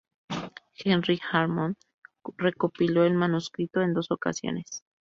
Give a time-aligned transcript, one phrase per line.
[0.83, 1.75] Henry Hammond
[2.35, 4.83] recopiló el manuscrito en dos ocasiones.